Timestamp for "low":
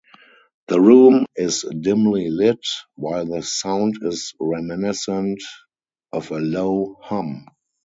6.39-6.97